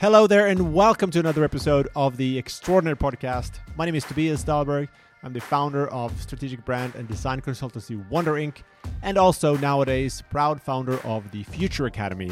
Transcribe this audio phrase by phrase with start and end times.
[0.00, 3.58] Hello there, and welcome to another episode of the Extraordinary Podcast.
[3.76, 4.88] My name is Tobias Dahlberg.
[5.22, 8.62] I'm the founder of strategic brand and design consultancy Wonder Inc.,
[9.02, 12.30] and also nowadays proud founder of the Future Academy.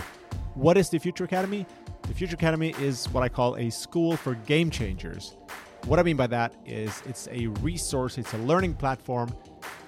[0.55, 1.67] What is the Future Academy?
[2.05, 5.37] The Future Academy is what I call a school for game changers.
[5.85, 9.29] What I mean by that is it's a resource, it's a learning platform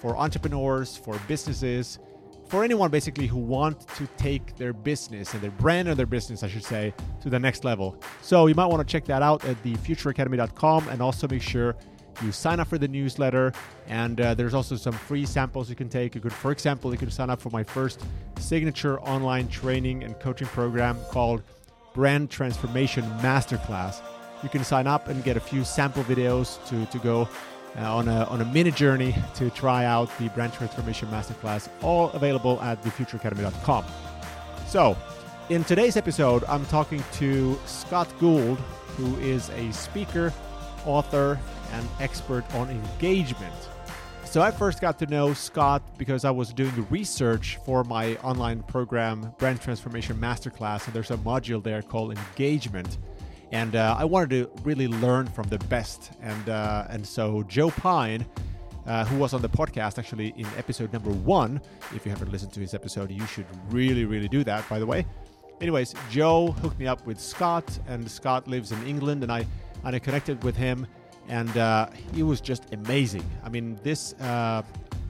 [0.00, 1.98] for entrepreneurs, for businesses,
[2.50, 6.42] for anyone basically who want to take their business and their brand or their business,
[6.42, 6.92] I should say,
[7.22, 8.02] to the next level.
[8.22, 11.76] So you might want to check that out at thefutureacademy.com and also make sure
[12.24, 13.52] you sign up for the newsletter.
[13.86, 16.16] And uh, there's also some free samples you can take.
[16.16, 18.02] You could, for example, you could sign up for my first
[18.40, 21.44] signature online training and coaching program called
[21.94, 24.02] Brand Transformation Masterclass.
[24.42, 27.28] You can sign up and get a few sample videos to, to go
[27.78, 32.10] uh, on, a, on a mini journey to try out the Brand Transformation Masterclass, all
[32.10, 33.84] available at thefutureacademy.com.
[34.66, 34.96] So,
[35.48, 38.58] in today's episode, I'm talking to Scott Gould,
[38.96, 40.32] who is a speaker,
[40.86, 41.38] author,
[41.72, 43.54] and expert on engagement.
[44.24, 48.62] So, I first got to know Scott because I was doing research for my online
[48.62, 52.98] program, Brand Transformation Masterclass, and there's a module there called Engagement
[53.52, 56.12] and uh, I wanted to really learn from the best.
[56.22, 58.24] And uh, and so Joe Pine,
[58.86, 61.60] uh, who was on the podcast actually in episode number one,
[61.94, 64.68] if you haven't listened to his episode, you should really really do that.
[64.68, 65.06] By the way.
[65.60, 69.44] Anyways, Joe hooked me up with Scott, and Scott lives in England, and I
[69.84, 70.86] and I connected with him,
[71.28, 73.24] and uh, he was just amazing.
[73.44, 74.62] I mean, this uh,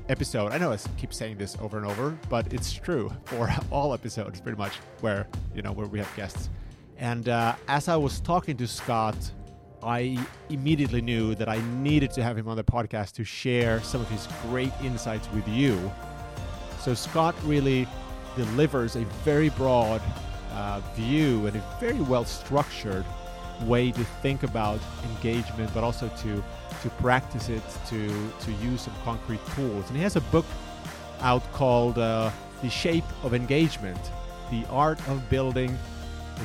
[0.08, 0.50] episode.
[0.52, 4.40] I know I keep saying this over and over, but it's true for all episodes,
[4.40, 6.50] pretty much, where you know where we have guests.
[7.00, 9.16] And uh, as I was talking to Scott,
[9.82, 10.18] I
[10.50, 14.08] immediately knew that I needed to have him on the podcast to share some of
[14.10, 15.90] his great insights with you.
[16.78, 17.88] So, Scott really
[18.36, 20.02] delivers a very broad
[20.52, 23.06] uh, view and a very well structured
[23.62, 26.44] way to think about engagement, but also to,
[26.82, 28.08] to practice it, to,
[28.40, 29.86] to use some concrete tools.
[29.88, 30.46] And he has a book
[31.20, 32.30] out called uh,
[32.60, 33.98] The Shape of Engagement
[34.50, 35.78] The Art of Building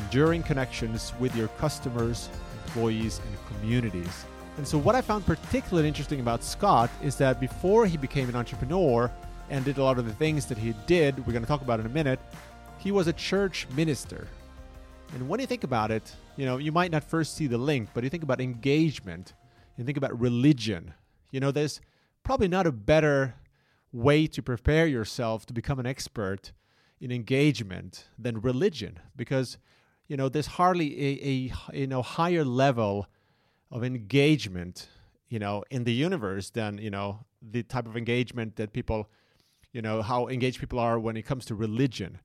[0.04, 2.30] enduring connections with your customers,
[2.66, 4.26] employees, and communities.
[4.58, 8.36] And so, what I found particularly interesting about Scott is that before he became an
[8.36, 9.12] entrepreneur
[9.50, 11.80] and did a lot of the things that he did, we're going to talk about
[11.80, 12.20] in a minute,
[12.78, 14.28] he was a church minister.
[15.14, 17.90] And when you think about it, you know, you might not first see the link,
[17.94, 19.34] but you think about engagement,
[19.78, 20.94] you think about religion.
[21.32, 21.82] You know, there's
[22.24, 23.36] probably not a better
[23.92, 26.52] way to prepare yourself to become an expert
[27.00, 29.58] in engagement than religion because
[30.08, 33.08] you know, there's hardly a, a you know higher level
[33.72, 34.88] of engagement,
[35.30, 39.10] you know, in the universe than you know the type of engagement that people,
[39.72, 42.20] you know, how engaged people are when it comes to religion.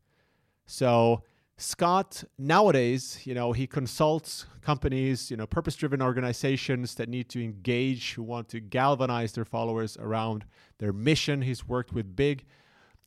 [0.66, 1.22] So
[1.56, 8.14] Scott nowadays, you know, he consults companies, you know, purpose-driven organizations that need to engage,
[8.14, 10.46] who want to galvanize their followers around
[10.78, 11.42] their mission.
[11.42, 12.46] He's worked with big,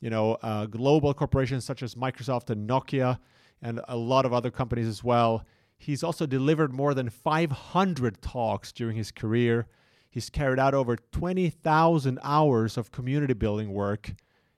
[0.00, 3.18] you know, uh, global corporations such as Microsoft and Nokia
[3.62, 5.44] and a lot of other companies as well.
[5.76, 9.66] He's also delivered more than 500 talks during his career.
[10.10, 14.14] He's carried out over 20,000 hours of community building work,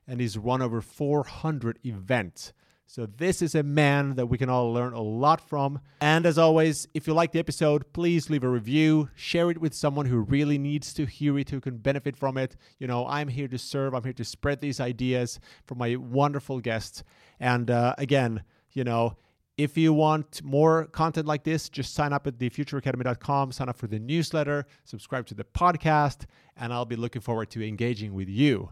[0.07, 2.53] and he's run over 400 events.
[2.89, 5.81] So, this is a man that we can all learn a lot from.
[6.01, 9.75] And as always, if you like the episode, please leave a review, share it with
[9.75, 12.57] someone who really needs to hear it, who can benefit from it.
[12.79, 16.61] You know, I'm here to serve, I'm here to spread these ideas from my wonderful
[16.61, 17.03] guests.
[17.41, 18.45] And uh, again,
[18.77, 19.17] you know,
[19.57, 23.87] if you want more content like this, just sign up at thefutureacademy.com, sign up for
[23.87, 26.27] the newsletter, subscribe to the podcast,
[26.59, 28.71] and I'll be looking forward to engaging with you.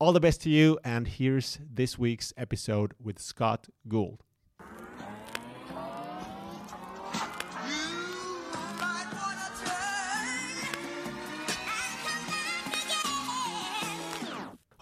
[0.00, 4.24] All the best to you, and here's this week's episode with Scott Gould.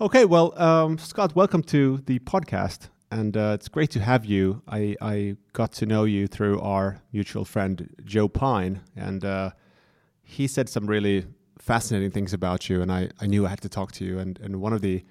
[0.00, 4.60] Okay, well, um, Scott, welcome to the podcast and uh, it's great to have you.
[4.66, 9.50] I, I got to know you through our mutual friend Joe Pine, and uh,
[10.24, 11.24] he said some really
[11.60, 14.18] fascinating things about you, and I, I knew I had to talk to you.
[14.18, 15.04] And, and one of the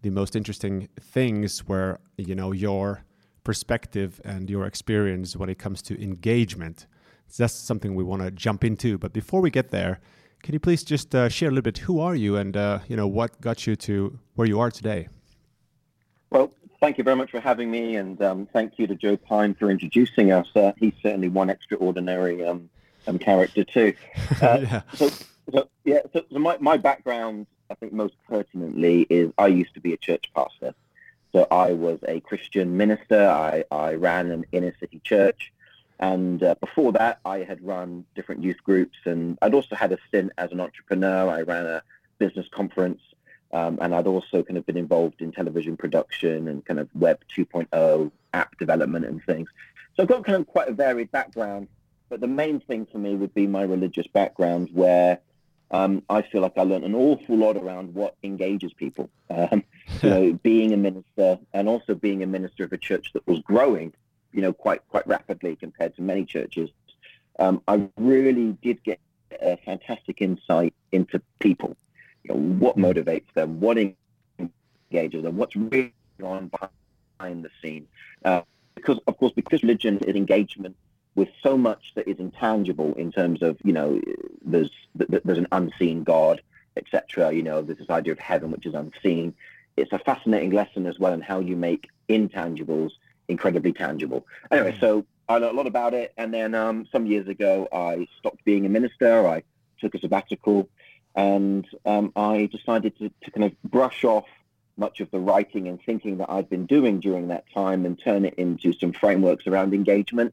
[0.00, 3.04] the most interesting things were you know your
[3.44, 6.86] perspective and your experience when it comes to engagement.
[7.26, 8.96] So that's something we want to jump into.
[8.96, 10.00] But before we get there,
[10.42, 11.78] can you please just uh, share a little bit?
[11.78, 15.08] Who are you, and uh, you know what got you to where you are today?
[16.30, 19.54] Well, thank you very much for having me, and um, thank you to Joe Pine
[19.54, 20.48] for introducing us.
[20.54, 22.70] Uh, he's certainly one extraordinary um,
[23.06, 23.94] um, character too.
[24.42, 24.80] Uh, yeah.
[24.94, 25.10] So,
[25.52, 29.80] so, yeah, so, so, my, my background, I think most pertinently, is I used to
[29.80, 30.74] be a church pastor.
[31.32, 33.28] So I was a Christian minister.
[33.28, 35.52] I, I ran an inner city church.
[35.98, 39.98] And uh, before that, I had run different youth groups, and I'd also had a
[40.06, 41.28] stint as an entrepreneur.
[41.28, 41.82] I ran a
[42.18, 43.00] business conference,
[43.52, 47.20] um, and I'd also kind of been involved in television production and kind of Web
[47.36, 49.48] 2.0 app development and things.
[49.96, 51.68] So I've got kind of quite a varied background,
[52.08, 55.18] but the main thing for me would be my religious background, where
[55.70, 59.10] um, I feel like I learned an awful lot around what engages people.
[59.30, 59.64] Um,
[60.02, 63.40] you know, being a minister and also being a minister of a church that was
[63.40, 63.92] growing,
[64.32, 66.70] you know, quite quite rapidly compared to many churches.
[67.38, 68.98] Um, I really did get
[69.40, 71.76] a fantastic insight into people.
[72.24, 76.50] You know, what motivates them, what engages them, what's really on
[77.18, 77.86] behind the scene.
[78.24, 78.42] Uh,
[78.74, 80.76] because, of course, because religion is engagement
[81.14, 84.00] with so much that is intangible in terms of you know
[84.44, 86.40] there's there's an unseen God,
[86.76, 87.32] etc.
[87.32, 89.34] You know there's this idea of heaven which is unseen.
[89.76, 92.92] It's a fascinating lesson as well in how you make intangibles
[93.28, 94.26] incredibly tangible.
[94.50, 98.06] Anyway, so I learned a lot about it, and then um, some years ago I
[98.18, 99.26] stopped being a minister.
[99.26, 99.42] I
[99.80, 100.68] took a sabbatical,
[101.18, 104.26] and um, I decided to, to kind of brush off
[104.76, 108.24] much of the writing and thinking that I'd been doing during that time and turn
[108.24, 110.32] it into some frameworks around engagement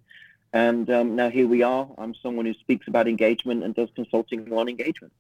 [0.56, 1.86] and um, now here we are.
[1.98, 5.12] I'm someone who speaks about engagement and does consulting on engagement.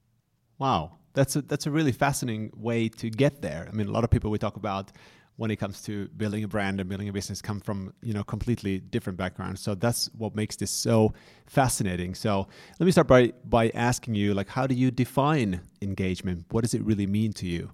[0.59, 3.67] Wow, that's a that's a really fascinating way to get there.
[3.69, 4.93] I mean, a lot of people we talk about
[5.37, 8.23] when it comes to building a brand and building a business come from you know
[8.23, 9.61] completely different backgrounds.
[9.61, 11.13] So that's what makes this so
[11.47, 12.15] fascinating.
[12.15, 12.47] So
[12.79, 16.45] let me start by by asking you, like, how do you define engagement?
[16.51, 17.71] What does it really mean to you?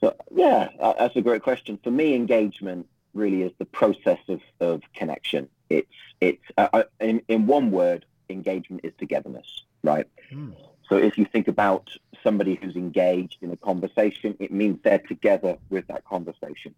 [0.00, 1.78] So yeah, uh, that's a great question.
[1.82, 7.22] For me, engagement really is the process of, of connection it's it's uh, uh, in
[7.28, 10.06] in one word, engagement is togetherness, right?
[10.32, 10.54] Mm.
[10.88, 11.90] So if you think about
[12.26, 16.74] somebody who's engaged in a conversation, it means they're together with that conversation.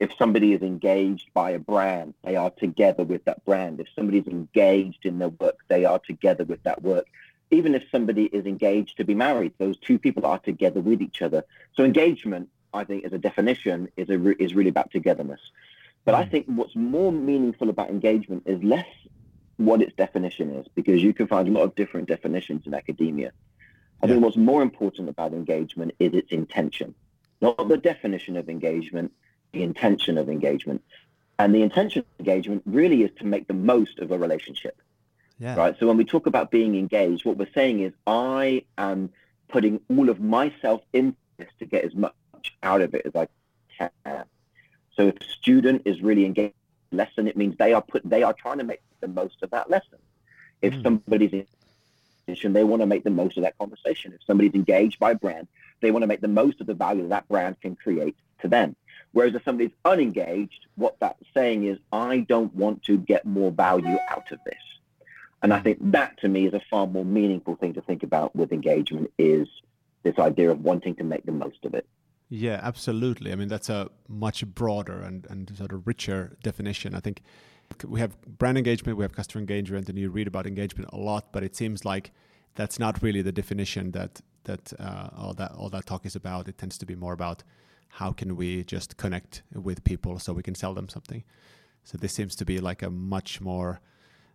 [0.00, 3.80] If somebody is engaged by a brand, they are together with that brand.
[3.80, 7.06] If somebody's engaged in their work, they are together with that work.
[7.50, 11.20] Even if somebody is engaged to be married, those two people are together with each
[11.20, 11.44] other.
[11.74, 15.40] So engagement, I think, as a definition, is a is really about togetherness.
[16.06, 16.30] But I hmm.
[16.30, 18.86] think what's more meaningful about engagement is less
[19.58, 23.32] what its definition is, because you can find a lot of different definitions in academia.
[24.02, 24.12] I yeah.
[24.12, 26.94] think what's more important about engagement is its intention,
[27.40, 29.12] not the definition of engagement,
[29.52, 30.82] the intention of engagement.
[31.38, 34.80] And the intention of engagement really is to make the most of a relationship.
[35.38, 35.54] Yeah.
[35.54, 35.76] Right.
[35.78, 39.10] So when we talk about being engaged, what we're saying is I am
[39.48, 42.12] putting all of myself in this to get as much
[42.62, 43.28] out of it as I
[43.78, 44.24] can.
[44.96, 46.54] So if a student is really engaged
[46.90, 49.42] in the lesson, it means they are put they are trying to make the most
[49.42, 49.98] of that lesson.
[50.60, 50.82] If mm.
[50.82, 51.46] somebody's
[52.52, 54.12] they want to make the most of that conversation.
[54.12, 55.48] If somebody's engaged by a brand,
[55.80, 58.48] they want to make the most of the value that that brand can create to
[58.48, 58.76] them.
[59.12, 63.98] Whereas if somebody's unengaged, what that's saying is, I don't want to get more value
[64.08, 64.54] out of this.
[65.42, 65.64] And I mm.
[65.64, 69.12] think that to me is a far more meaningful thing to think about with engagement
[69.18, 69.48] is
[70.02, 71.86] this idea of wanting to make the most of it.
[72.28, 73.32] Yeah, absolutely.
[73.32, 76.94] I mean, that's a much broader and, and sort of richer definition.
[76.94, 77.22] I think
[77.84, 81.32] we have brand engagement, we have customer engagement, and you read about engagement a lot,
[81.32, 82.12] but it seems like
[82.54, 86.48] that's not really the definition that that uh, all that all that talk is about.
[86.48, 87.44] It tends to be more about
[87.88, 91.24] how can we just connect with people so we can sell them something.
[91.84, 93.80] So this seems to be like a much more,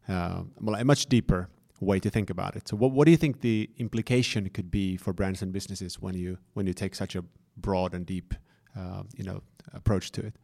[0.10, 1.50] uh, a much deeper
[1.80, 2.68] way to think about it.
[2.68, 6.16] So what what do you think the implication could be for brands and businesses when
[6.16, 7.24] you when you take such a
[7.58, 8.34] broad and deep,
[8.75, 9.42] uh, you know,
[9.74, 10.36] approach to it?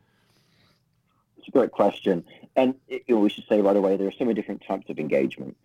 [1.40, 2.26] It's a great question,
[2.58, 5.00] and you know, we should say right away there are so many different types of
[5.00, 5.56] engagement.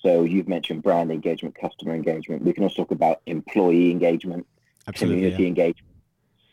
[0.00, 2.42] So you've mentioned brand engagement, customer engagement.
[2.42, 4.46] We can also talk about employee engagement,
[4.86, 5.48] Absolutely, community yeah.
[5.48, 5.92] engagement,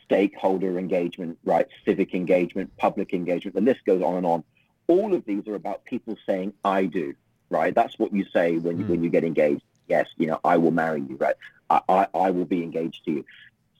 [0.03, 1.67] stakeholder engagement, right?
[1.85, 3.53] Civic engagement, public engagement.
[3.53, 4.43] The list goes on and on.
[4.87, 7.13] All of these are about people saying "I do,"
[7.51, 7.75] right?
[7.75, 8.87] That's what you say when mm.
[8.87, 9.63] when you get engaged.
[9.87, 11.35] Yes, you know, I will marry you, right?
[11.69, 13.25] I, I, I will be engaged to you.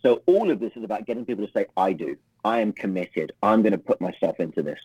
[0.04, 2.18] So all of this is about getting people to say, I do.
[2.44, 3.34] I am committed.
[3.42, 4.80] I'm going to put myself into this.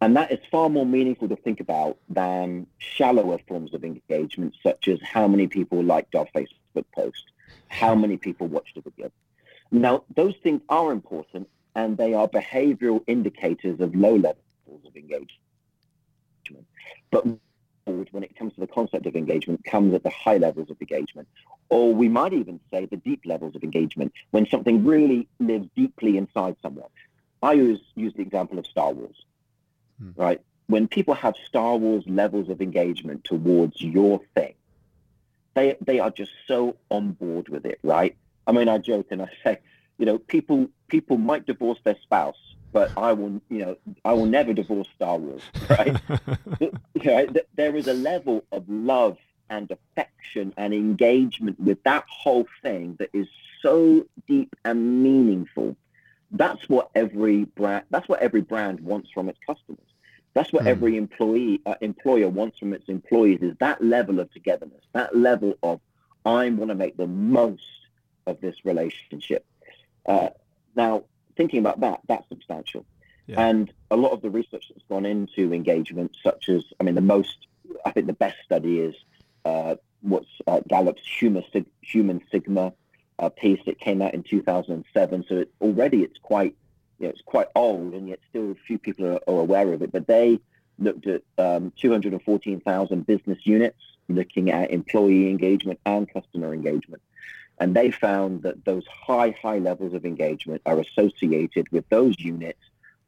[0.00, 4.88] And that is far more meaningful to think about than shallower forms of engagement, such
[4.88, 7.24] as how many people liked our Facebook post,
[7.68, 9.10] how many people watched a video.
[9.70, 15.30] Now, those things are important and they are behavioral indicators of low levels of engagement.
[17.10, 17.26] But
[18.10, 21.28] when it comes to the concept of engagement comes at the high levels of engagement,
[21.68, 26.16] or we might even say the deep levels of engagement when something really lives deeply
[26.16, 26.88] inside someone.
[27.42, 29.24] I use, use the example of Star Wars,
[30.00, 30.10] hmm.
[30.16, 30.40] right?
[30.66, 34.54] When people have Star Wars levels of engagement towards your thing,
[35.54, 38.16] they, they are just so on board with it, right?
[38.46, 39.58] I mean, I joke and I say,
[39.98, 42.38] you know, people people might divorce their spouse
[42.72, 45.96] but I will, you know, I will never divorce Star Wars, right?
[47.54, 49.16] there is a level of love
[49.50, 53.26] and affection and engagement with that whole thing that is
[53.62, 55.76] so deep and meaningful.
[56.30, 57.84] That's what every brand.
[57.90, 59.80] That's what every brand wants from its customers.
[60.34, 60.68] That's what mm.
[60.68, 65.54] every employee uh, employer wants from its employees is that level of togetherness, that level
[65.62, 65.80] of
[66.24, 67.62] I want to make the most
[68.26, 69.46] of this relationship.
[70.04, 70.28] Uh,
[70.76, 71.04] now,
[71.38, 72.84] thinking about that, that's substantial.
[73.26, 73.48] Yeah.
[73.48, 77.00] And a lot of the research that's gone into engagement, such as, I mean, the
[77.00, 77.46] most,
[77.86, 78.94] I think the best study is
[79.46, 81.44] uh, what's uh, Gallup's human,
[81.80, 82.74] human sigma
[83.18, 83.60] uh, piece.
[83.66, 86.54] that came out in 2007, so it, already it's quite,
[86.98, 89.82] you know, it's quite old, and yet still a few people are, are aware of
[89.82, 89.92] it.
[89.92, 90.40] But they
[90.78, 97.02] looked at um, 214,000 business units, looking at employee engagement and customer engagement.
[97.60, 102.60] And they found that those high, high levels of engagement are associated with those units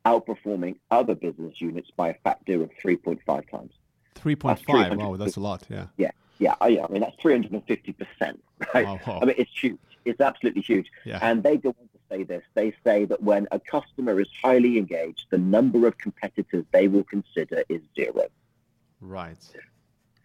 [0.05, 3.73] outperforming other business units by a factor of 3.5 times.
[4.17, 5.87] 3.5, wow, that's a lot, yeah.
[5.97, 8.05] Yeah, yeah, I, I mean, that's 350%,
[8.75, 8.87] right?
[8.87, 9.19] Wow, wow.
[9.23, 9.79] I mean, it's huge.
[10.05, 10.91] It's absolutely huge.
[11.05, 11.19] Yeah.
[11.21, 12.43] And they go on to say this.
[12.55, 17.05] They say that when a customer is highly engaged, the number of competitors they will
[17.05, 18.29] consider is zero.
[19.01, 19.37] Right.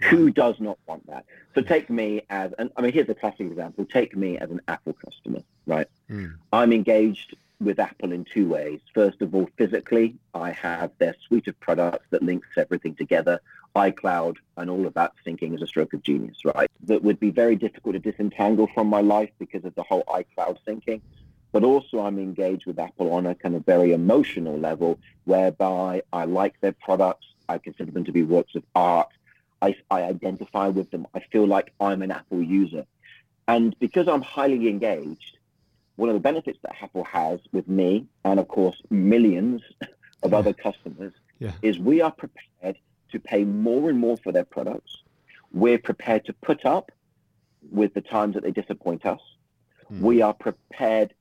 [0.09, 1.25] Who does not want that?
[1.53, 3.85] So take me as, and I mean, here's a classic example.
[3.85, 5.87] Take me as an Apple customer, right?
[6.09, 6.35] Mm.
[6.51, 8.81] I'm engaged with Apple in two ways.
[8.93, 13.39] First of all, physically, I have their suite of products that links everything together.
[13.75, 16.69] iCloud and all of that syncing is a stroke of genius, right?
[16.83, 20.57] That would be very difficult to disentangle from my life because of the whole iCloud
[20.67, 21.01] syncing.
[21.51, 26.25] But also I'm engaged with Apple on a kind of very emotional level whereby I
[26.25, 27.25] like their products.
[27.47, 29.07] I consider them to be works of art.
[29.61, 31.07] I, I identify with them.
[31.13, 32.85] I feel like I'm an Apple user.
[33.47, 35.37] And because I'm highly engaged,
[35.95, 39.61] one of the benefits that Apple has with me and of course millions
[40.23, 41.51] of other customers yeah.
[41.61, 42.77] is we are prepared
[43.11, 44.97] to pay more and more for their products.
[45.51, 46.91] We're prepared to put up
[47.71, 49.21] with the times that they disappoint us.
[49.91, 50.01] Mm.
[50.01, 51.13] We are prepared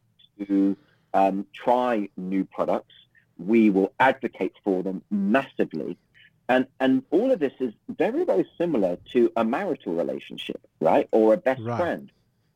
[0.47, 0.77] to
[1.13, 2.95] um, try new products.
[3.39, 5.97] We will advocate for them massively
[6.49, 11.35] and and all of this is very very similar to a marital relationship, right, or
[11.35, 11.79] a best right.
[11.79, 12.11] friend.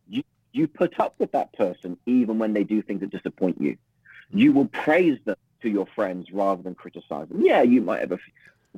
[0.09, 3.77] You you put up with that person even when they do things that disappoint you.
[4.31, 7.43] You will praise them to your friends rather than criticize them.
[7.43, 8.19] Yeah, you might have a,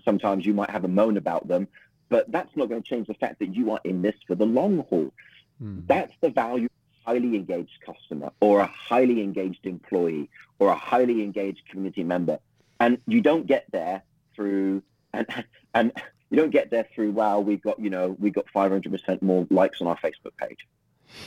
[0.04, 1.66] sometimes you might have a moan about them,
[2.08, 4.46] but that's not going to change the fact that you are in this for the
[4.46, 5.12] long haul.
[5.62, 5.86] Mm.
[5.86, 6.70] That's the value of
[7.06, 12.38] a highly engaged customer or a highly engaged employee or a highly engaged community member.
[12.78, 14.02] And you don't get there
[14.34, 15.26] through and
[15.74, 15.92] and
[16.30, 19.80] you don't get there through wow we've got you know we've got 500% more likes
[19.80, 20.66] on our facebook page.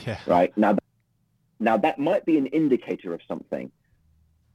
[0.06, 0.18] Yeah.
[0.26, 0.56] right?
[0.56, 0.76] Now
[1.60, 3.70] now that might be an indicator of something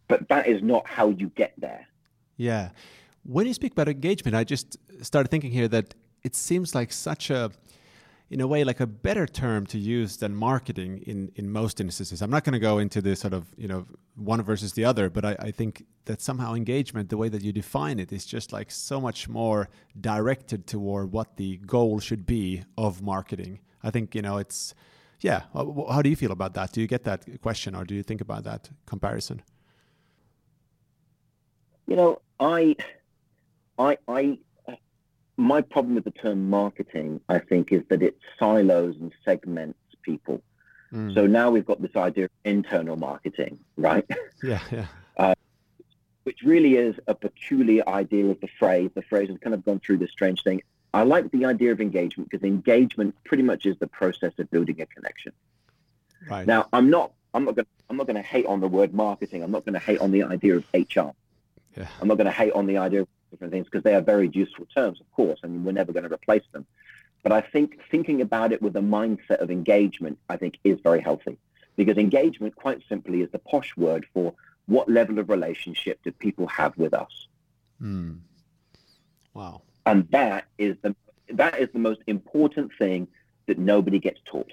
[0.07, 1.86] but that is not how you get there.
[2.36, 2.69] Yeah.
[3.24, 5.93] When you speak about engagement i just started thinking here that
[6.24, 7.51] it seems like such a
[8.29, 12.21] in a way like a better term to use than marketing in in most instances.
[12.21, 15.09] I'm not going to go into the sort of you know one versus the other,
[15.09, 18.51] but I, I think that somehow engagement, the way that you define it, is just
[18.53, 19.69] like so much more
[20.00, 23.59] directed toward what the goal should be of marketing.
[23.83, 24.75] I think you know it's
[25.21, 25.43] yeah.
[25.53, 26.71] How do you feel about that?
[26.71, 29.41] Do you get that question, or do you think about that comparison?
[31.88, 32.75] You know, I,
[33.79, 34.38] I, I
[35.39, 40.41] my problem with the term marketing, I think, is that it silos and segments people.
[40.93, 41.13] Mm.
[41.13, 44.05] So now we've got this idea of internal marketing, right?
[44.41, 44.86] Yeah, yeah.
[45.17, 45.36] Uh,
[46.24, 48.89] which really is a peculiar idea of the phrase.
[48.96, 50.62] The phrase has kind of gone through this strange thing.
[50.93, 54.79] I like the idea of engagement because engagement pretty much is the process of building
[54.81, 55.34] a connection.
[56.29, 56.48] Right.
[56.48, 57.12] Now, I'm not.
[57.34, 57.67] I'm not going.
[57.89, 59.43] I'm not going to hate on the word marketing.
[59.43, 61.12] I'm not going to hate on the idea of HR.
[61.75, 61.88] Yeah.
[62.01, 64.29] I'm not going to hate on the idea of different things because they are very
[64.33, 66.65] useful terms, of course, and we're never going to replace them.
[67.24, 71.01] But I think thinking about it with a mindset of engagement, I think, is very
[71.01, 71.38] healthy
[71.75, 74.33] because engagement, quite simply, is the posh word for
[74.67, 77.27] what level of relationship do people have with us.
[77.81, 78.19] Mm.
[79.33, 79.63] Wow.
[79.86, 80.95] And that is the
[81.31, 83.07] that is the most important thing
[83.48, 84.51] that nobody gets taught,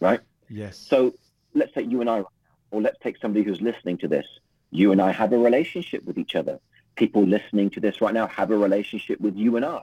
[0.00, 0.20] right?
[0.48, 0.78] Yes.
[0.78, 1.14] So
[1.54, 2.24] let's say you and I,
[2.70, 4.26] or let's take somebody who's listening to this.
[4.70, 6.60] You and I have a relationship with each other
[6.96, 9.82] people listening to this right now have a relationship with you and I.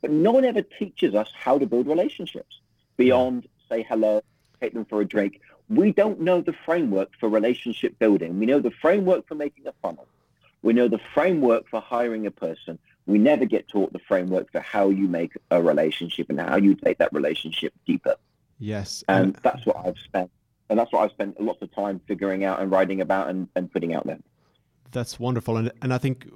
[0.00, 2.60] But no one ever teaches us how to build relationships
[2.96, 4.22] beyond say hello,
[4.60, 5.40] take them for a drink.
[5.68, 8.38] We don't know the framework for relationship building.
[8.38, 10.06] We know the framework for making a funnel.
[10.62, 12.78] We know the framework for hiring a person.
[13.06, 16.74] We never get taught the framework for how you make a relationship and how you
[16.74, 18.16] take that relationship deeper.
[18.58, 19.04] Yes.
[19.08, 20.30] And that's what I've spent
[20.70, 23.70] and that's what I've spent lots of time figuring out and writing about and, and
[23.70, 24.20] putting out there.
[24.92, 26.26] that's wonderful, and and I think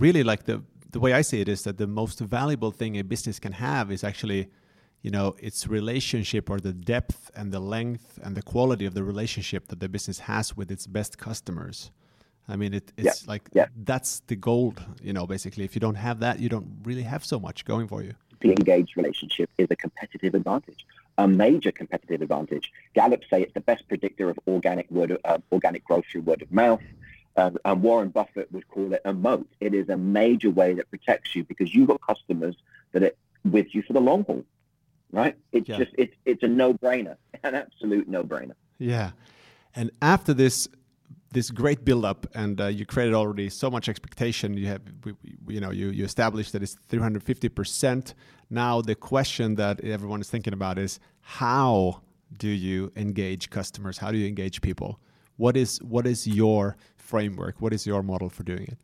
[0.00, 0.62] really like the
[0.96, 3.90] the way I see it is that the most valuable thing a business can have
[3.90, 4.48] is actually,
[5.02, 9.04] you know, its relationship or the depth and the length and the quality of the
[9.04, 11.90] relationship that the business has with its best customers.
[12.48, 13.32] I mean, it, it's yeah.
[13.32, 13.66] like yeah.
[13.84, 15.26] that's the gold, you know.
[15.26, 18.14] Basically, if you don't have that, you don't really have so much going for you.
[18.40, 20.86] The engaged relationship is a competitive advantage,
[21.18, 22.72] a major competitive advantage.
[22.94, 26.52] Gallup say it's the best predictor of organic word, uh, organic growth through word of
[26.52, 26.82] mouth.
[27.36, 29.46] Um, and Warren Buffett would call it a moat.
[29.60, 32.56] It is a major way that protects you because you've got customers
[32.92, 33.12] that are
[33.44, 34.44] with you for the long haul,
[35.12, 35.36] right?
[35.52, 35.78] It's yeah.
[35.78, 38.54] just it's it's a no-brainer, an absolute no-brainer.
[38.78, 39.10] Yeah,
[39.74, 40.68] and after this
[41.32, 44.56] this great build-up, and uh, you created already so much expectation.
[44.56, 44.80] You have
[45.46, 48.14] you know you you established that it's 350 percent.
[48.48, 52.00] Now the question that everyone is thinking about is how
[52.36, 53.98] do you engage customers?
[53.98, 55.00] How do you engage people?
[55.36, 57.60] What is what is your framework?
[57.60, 58.78] What is your model for doing it?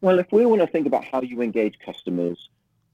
[0.00, 2.48] Well, if we want to think about how you engage customers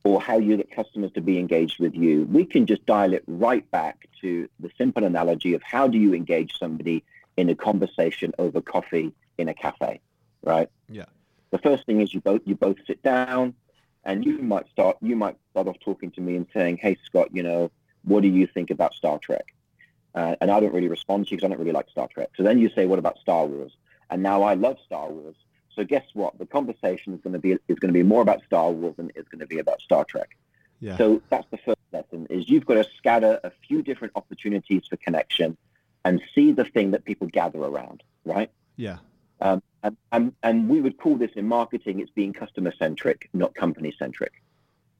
[0.04, 3.24] or how you get customers to be engaged with you, we can just dial it
[3.26, 7.04] right back to the simple analogy of how do you engage somebody
[7.36, 10.00] in a conversation over coffee in a cafe,
[10.42, 10.68] right?
[10.88, 11.06] Yeah.
[11.50, 13.54] The first thing is you both you both sit down
[14.04, 17.28] and you might start you might start off talking to me and saying, "Hey Scott,
[17.32, 17.70] you know,
[18.02, 19.54] what do you think about Star Trek?"
[20.14, 22.30] Uh, and I don't really respond to you because I don't really like Star Trek.
[22.36, 23.72] So then you say, what about Star Wars?
[24.10, 25.34] And now I love Star Wars.
[25.74, 26.38] So guess what?
[26.38, 29.10] The conversation is going to be is going to be more about Star Wars than
[29.16, 30.36] it's going to be about Star Trek.
[30.78, 30.96] Yeah.
[30.96, 34.96] So that's the first lesson: is you've got to scatter a few different opportunities for
[34.96, 35.56] connection,
[36.04, 38.04] and see the thing that people gather around.
[38.24, 38.50] Right?
[38.76, 38.98] Yeah.
[39.40, 43.52] Um, and, and and we would call this in marketing: it's being customer centric, not
[43.56, 44.43] company centric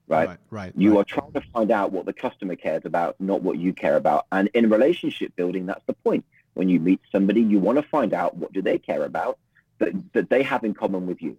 [0.08, 0.28] right?
[0.28, 0.38] Right.
[0.50, 1.00] right you right.
[1.00, 4.26] are trying to find out what the customer cares about, not what you care about.
[4.32, 6.24] And in relationship building, that's the point.
[6.54, 9.38] When you meet somebody, you want to find out what do they care about
[9.78, 11.36] that, that they have in common with you.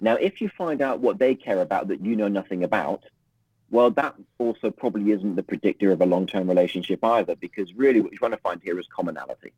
[0.00, 3.04] Now, if you find out what they care about that you know nothing about,
[3.70, 8.10] well, that also probably isn't the predictor of a long-term relationship either, because really what
[8.10, 9.52] you're trying to find here is commonality.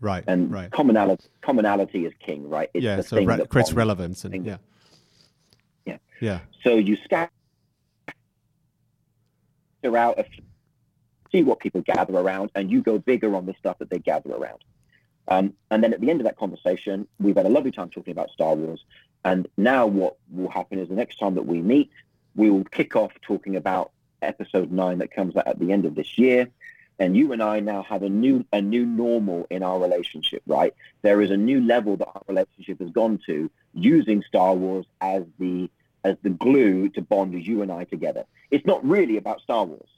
[0.00, 0.24] Right.
[0.26, 0.70] And right.
[0.70, 2.68] commonality, commonality is king, right?
[2.74, 3.00] It's yeah.
[3.00, 4.56] so re- creates relevance and yeah.
[5.86, 5.98] Yeah.
[6.20, 6.40] Yeah.
[6.64, 6.96] So you
[9.80, 10.24] scan out a
[11.32, 14.32] see what people gather around, and you go bigger on the stuff that they gather
[14.32, 14.58] around.
[15.28, 18.10] Um, and then at the end of that conversation, we've had a lovely time talking
[18.12, 18.84] about Star Wars.
[19.24, 21.90] And now what will happen is the next time that we meet,
[22.34, 25.94] we will kick off talking about episode nine that comes out at the end of
[25.94, 26.48] this year.
[26.98, 30.74] And you and I now have a new a new normal in our relationship, right?
[31.00, 35.24] There is a new level that our relationship has gone to using Star Wars as
[35.38, 35.70] the
[36.04, 38.24] as the glue to bond you and I together.
[38.50, 39.88] It's not really about Star Wars.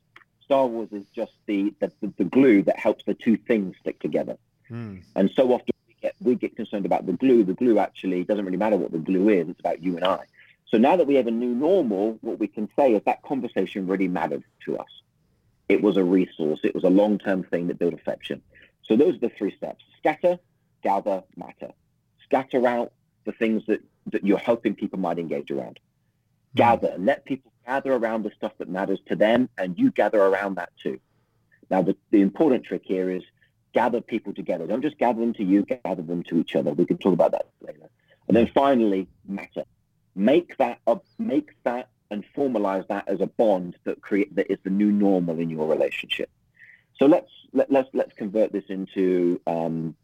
[0.45, 4.37] Star Wars is just the, the, the glue that helps the two things stick together.
[4.71, 5.03] Mm.
[5.15, 7.45] And so often we get, we get concerned about the glue.
[7.45, 9.49] The glue actually doesn't really matter what the glue is.
[9.49, 10.25] It's about you and I.
[10.69, 13.87] So now that we have a new normal, what we can say is that conversation
[13.87, 14.89] really mattered to us.
[15.69, 16.61] It was a resource.
[16.65, 18.43] It was a long-term thing that built affection.
[18.85, 19.85] So those are the three steps.
[19.99, 20.39] Scatter,
[20.83, 21.73] gather, matter.
[22.25, 22.93] Scatter out
[23.25, 25.79] the things that, that you're hoping people might engage around.
[26.55, 26.59] Hmm.
[26.59, 26.95] gather.
[26.99, 30.71] Let people gather around the stuff that matters to them, and you gather around that
[30.83, 31.01] too.
[31.71, 33.23] Now, the, the important trick here is
[33.73, 34.67] gather people together.
[34.67, 36.73] Don't just gather them to you, gather them to each other.
[36.73, 37.89] We can talk about that later.
[38.29, 39.65] And then finally, matter.
[40.15, 44.59] Make that up, make that and formalize that as a bond that create that is
[44.65, 46.31] the new normal in your relationship.
[46.99, 49.97] So let's let, let's let's convert this into um,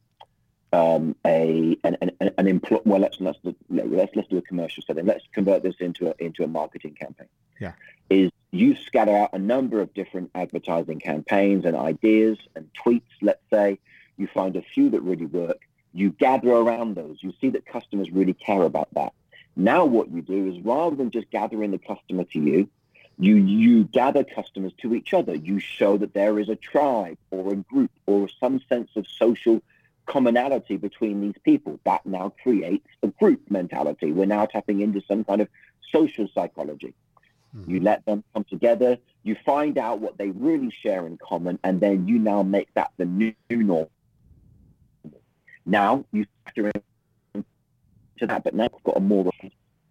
[0.72, 2.78] um, a an an, an employ.
[2.84, 3.38] Well, let's let's
[3.70, 5.06] let's let's do a commercial setting.
[5.06, 7.28] Let's convert this into a into a marketing campaign.
[7.60, 7.72] Yeah,
[8.10, 13.02] is you scatter out a number of different advertising campaigns and ideas and tweets.
[13.22, 13.78] Let's say
[14.16, 15.60] you find a few that really work.
[15.94, 17.18] You gather around those.
[17.20, 19.12] You see that customers really care about that.
[19.56, 22.68] Now, what you do is rather than just gathering the customer to you,
[23.18, 25.34] you you gather customers to each other.
[25.34, 29.62] You show that there is a tribe or a group or some sense of social
[30.08, 31.78] commonality between these people.
[31.84, 34.10] That now creates a group mentality.
[34.12, 35.48] We're now tapping into some kind of
[35.92, 36.94] social psychology.
[37.56, 37.70] Mm-hmm.
[37.70, 41.80] You let them come together, you find out what they really share in common, and
[41.80, 43.88] then you now make that the new norm.
[45.64, 46.70] Now you factor
[47.34, 47.44] in
[48.18, 49.30] to that, but now you've got a more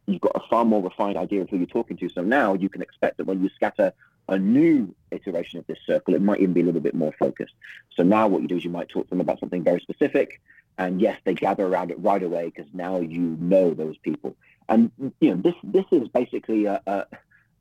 [0.06, 2.10] you've got a far more refined idea of who you're talking to.
[2.10, 3.94] So now you can expect that when you scatter
[4.30, 7.54] a new iteration of this circle, it might even be a little bit more focused.
[7.96, 10.42] So now what you do is you might talk to them about something very specific.
[10.78, 14.36] And yes, they gather around it right away because now you know those people.
[14.70, 17.06] And you know this this is basically a a,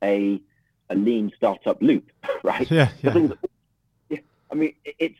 [0.03, 0.41] a,
[0.89, 2.11] a lean startup loop,
[2.43, 2.69] right?
[2.69, 3.29] Yeah, yeah.
[4.51, 5.17] I mean, it's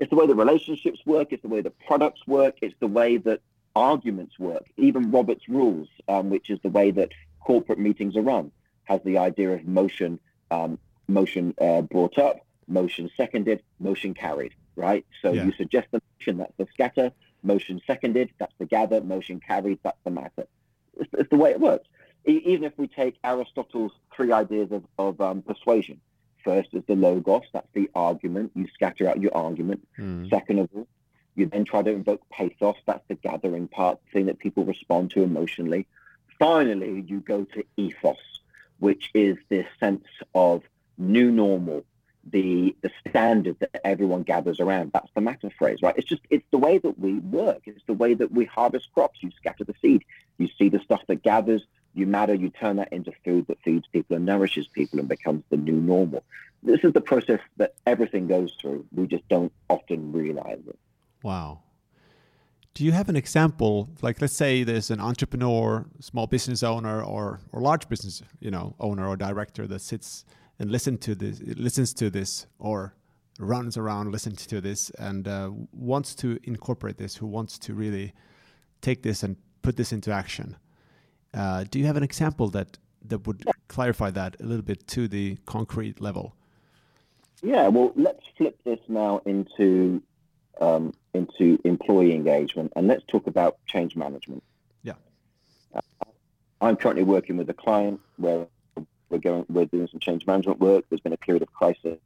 [0.00, 1.32] It's the way that relationships work.
[1.32, 2.56] It's the way that products work.
[2.60, 3.40] It's the way that
[3.76, 4.64] arguments work.
[4.76, 8.50] Even Robert's rules, um, which is the way that corporate meetings are run,
[8.84, 10.18] has the idea of motion,
[10.50, 14.54] um, motion uh, brought up, motion seconded, motion carried.
[14.76, 15.06] Right.
[15.22, 15.44] So yeah.
[15.44, 17.12] you suggest the motion, that's the scatter.
[17.42, 19.00] Motion seconded, that's the gather.
[19.00, 20.46] Motion carried, that's the matter.
[20.98, 21.86] It's, it's the way it works.
[22.26, 26.00] E- even if we take Aristotle's three ideas of, of um, persuasion,
[26.42, 28.52] first is the logos, that's the argument.
[28.54, 29.86] You scatter out your argument.
[29.98, 30.28] Mm.
[30.28, 30.88] Second of all,
[31.36, 32.76] you then try to invoke pathos.
[32.86, 35.86] That's the gathering part, the thing that people respond to emotionally.
[36.38, 38.33] Finally, you go to ethos,
[38.84, 40.62] which is this sense of
[40.98, 41.82] new normal,
[42.30, 44.90] the the standard that everyone gathers around.
[44.92, 45.94] That's the matter phrase, right?
[45.96, 47.62] It's just it's the way that we work.
[47.64, 49.22] It's the way that we harvest crops.
[49.22, 50.04] You scatter the seed.
[50.36, 51.62] You see the stuff that gathers.
[51.94, 52.34] You matter.
[52.34, 55.80] You turn that into food that feeds people and nourishes people and becomes the new
[55.80, 56.22] normal.
[56.62, 58.84] This is the process that everything goes through.
[58.92, 60.78] We just don't often realize it.
[61.22, 61.60] Wow.
[62.74, 63.88] Do you have an example?
[64.02, 68.74] Like, let's say there's an entrepreneur, small business owner, or or large business, you know,
[68.80, 70.24] owner or director that sits
[70.58, 72.94] and listen to this, listens to this, or
[73.38, 78.12] runs around listening to this, and uh, wants to incorporate this, who wants to really
[78.80, 80.56] take this and put this into action.
[81.32, 85.06] Uh, do you have an example that that would clarify that a little bit to
[85.06, 86.34] the concrete level?
[87.42, 90.02] Yeah, well, let's flip this now into
[90.60, 94.42] um, into employee engagement, and let's talk about change management.
[94.82, 94.94] Yeah,
[95.74, 95.80] uh,
[96.60, 98.46] I'm currently working with a client where
[99.08, 100.84] we're going, we're doing some change management work.
[100.88, 101.98] There's been a period of crisis,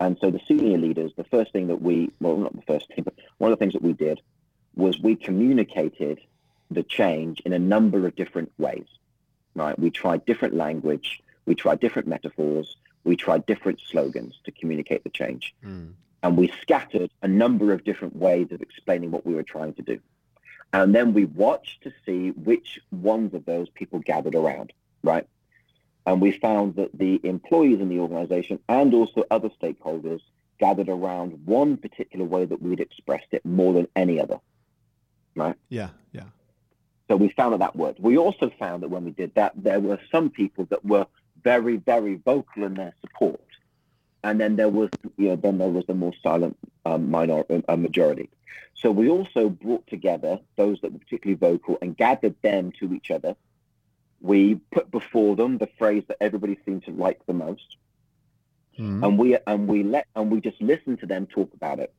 [0.00, 3.04] and so the senior leaders, the first thing that we, well, not the first thing,
[3.04, 4.20] but one of the things that we did
[4.74, 6.20] was we communicated
[6.70, 8.86] the change in a number of different ways.
[9.54, 15.02] Right, we tried different language, we tried different metaphors, we tried different slogans to communicate
[15.02, 15.54] the change.
[15.64, 15.94] Mm
[16.26, 19.82] and we scattered a number of different ways of explaining what we were trying to
[19.82, 20.00] do.
[20.72, 24.72] And then we watched to see which ones of those people gathered around,
[25.04, 25.24] right?
[26.04, 30.20] And we found that the employees in the organization and also other stakeholders
[30.58, 34.40] gathered around one particular way that we'd expressed it more than any other,
[35.36, 35.54] right?
[35.68, 36.24] Yeah, yeah.
[37.08, 38.00] So we found that that worked.
[38.00, 41.06] We also found that when we did that, there were some people that were
[41.44, 43.40] very, very vocal in their support
[44.26, 47.76] and then there was you know then there was a more silent um, minor a
[47.76, 48.28] majority.
[48.74, 53.10] So we also brought together those that were particularly vocal and gathered them to each
[53.10, 53.36] other.
[54.20, 57.76] We put before them the phrase that everybody seemed to like the most,
[58.78, 59.04] mm-hmm.
[59.04, 61.94] and we and we let and we just listened to them talk about it.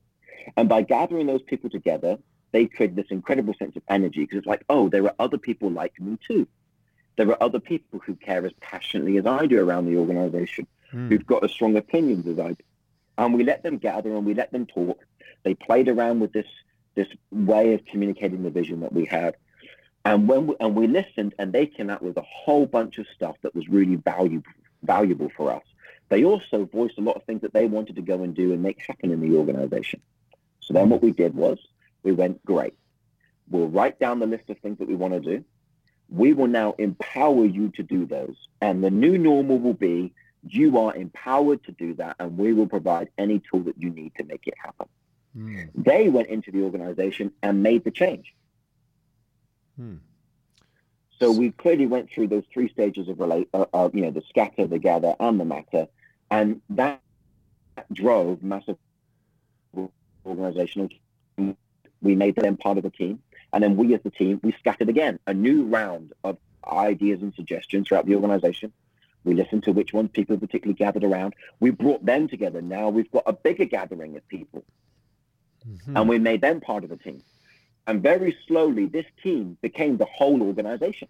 [0.57, 2.17] And by gathering those people together,
[2.51, 5.71] they created this incredible sense of energy because it's like, oh, there are other people
[5.71, 6.45] like me too.
[7.15, 11.09] There are other people who care as passionately as I do around the organization mm.
[11.09, 12.63] who've got as strong opinions as I do.
[13.17, 15.03] And we let them gather and we let them talk.
[15.43, 16.47] They played around with this
[16.95, 19.35] this way of communicating the vision that we had.
[20.03, 23.05] And when we, and we listened, and they came out with a whole bunch of
[23.13, 24.51] stuff that was really valuable
[24.83, 25.63] valuable for us.
[26.09, 28.61] They also voiced a lot of things that they wanted to go and do and
[28.61, 30.01] make happen in the organization.
[30.61, 31.59] So then what we did was
[32.03, 32.73] we went, great.
[33.49, 35.43] We'll write down the list of things that we want to do.
[36.09, 38.35] We will now empower you to do those.
[38.61, 40.13] And the new normal will be
[40.53, 44.13] you are empowered to do that, and we will provide any tool that you need
[44.17, 44.87] to make it happen.
[45.37, 45.69] Mm.
[45.75, 48.33] They went into the organization and made the change.
[49.79, 49.99] Mm.
[51.19, 54.23] So we clearly went through those three stages of relate, uh, uh, you know, the
[54.29, 55.87] scatter, the gather, and the matter,
[56.29, 57.01] and that
[57.91, 58.77] drove massive
[60.25, 60.89] organizational.
[62.01, 64.89] We made them part of the team, and then we, as the team, we scattered
[64.89, 68.71] again a new round of ideas and suggestions throughout the organization.
[69.27, 71.35] We listened to which ones people particularly gathered around.
[71.59, 72.61] We brought them together.
[72.61, 74.63] Now we've got a bigger gathering of people.
[75.69, 75.97] Mm-hmm.
[75.97, 77.21] And we made them part of the team.
[77.87, 81.09] And very slowly, this team became the whole organization.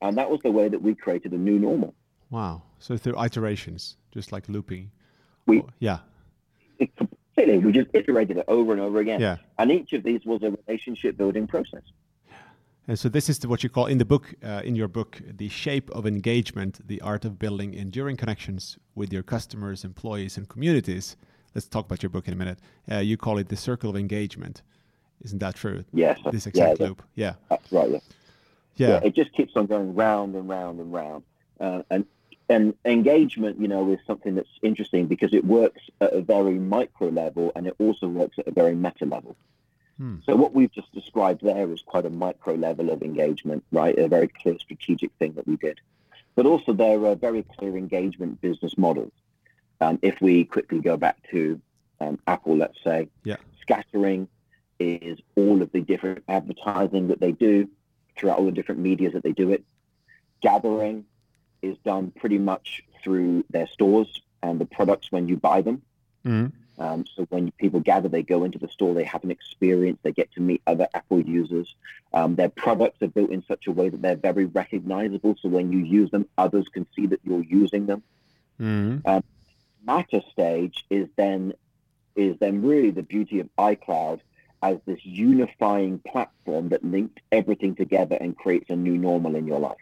[0.00, 1.94] And that was the way that we created a new normal.
[2.30, 2.62] Wow.
[2.78, 4.92] So through iterations, just like looping.
[5.46, 5.98] We, oh, yeah.
[6.96, 7.58] completely.
[7.58, 9.20] We just iterated it over and over again.
[9.20, 9.38] Yeah.
[9.58, 11.82] And each of these was a relationship building process.
[12.88, 15.20] And so this is the, what you call in the book, uh, in your book,
[15.24, 20.48] the shape of engagement, the art of building enduring connections with your customers, employees, and
[20.48, 21.16] communities.
[21.54, 22.58] Let's talk about your book in a minute.
[22.90, 24.62] Uh, you call it the circle of engagement.
[25.22, 25.84] Isn't that true?
[25.92, 26.18] Yes.
[26.32, 27.02] This exact yeah, loop.
[27.14, 27.34] Yeah.
[27.48, 27.90] That's right.
[27.90, 27.98] Yeah.
[28.76, 28.88] yeah.
[28.88, 29.00] yeah.
[29.04, 31.24] It just keeps on going round and round and round.
[31.60, 32.06] Uh, and
[32.48, 37.08] and engagement, you know, is something that's interesting because it works at a very micro
[37.08, 39.36] level and it also works at a very meta level.
[40.00, 40.16] Hmm.
[40.24, 43.96] So what we've just described there is quite a micro level of engagement, right?
[43.98, 45.78] A very clear strategic thing that we did.
[46.34, 49.12] But also there are very clear engagement business models.
[49.82, 51.60] Um, if we quickly go back to
[52.00, 53.08] um, Apple, let's say.
[53.24, 53.36] Yeah.
[53.60, 54.26] Scattering
[54.78, 57.68] is all of the different advertising that they do
[58.16, 59.62] throughout all the different medias that they do it.
[60.40, 61.04] Gathering
[61.60, 65.82] is done pretty much through their stores and the products when you buy them.
[66.24, 66.56] Mm-hmm.
[66.80, 70.12] Um, so when people gather, they go into the store, they have an experience, they
[70.12, 71.74] get to meet other Apple users.
[72.14, 75.36] Um, their products are built in such a way that they're very recognizable.
[75.40, 78.02] So when you use them, others can see that you're using them.
[78.58, 79.06] Mm-hmm.
[79.06, 79.22] Um,
[79.82, 81.54] Matter stage is then
[82.14, 84.20] is then really the beauty of iCloud
[84.62, 89.58] as this unifying platform that links everything together and creates a new normal in your
[89.58, 89.78] life.